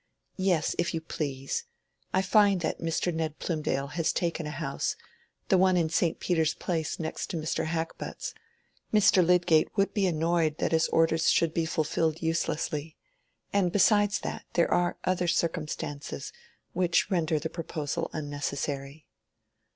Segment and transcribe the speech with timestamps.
[0.39, 1.65] "Yes, if you please.
[2.11, 3.13] I find that Mr.
[3.13, 6.19] Ned Plymdale has taken a house—the one in St.
[6.19, 7.67] Peter's Place next to Mr.
[7.67, 8.33] Hackbutt's.
[8.91, 9.23] Mr.
[9.23, 12.97] Lydgate would be annoyed that his orders should be fulfilled uselessly.
[13.53, 16.33] And besides that, there are other circumstances
[16.73, 19.05] which render the proposal unnecessary."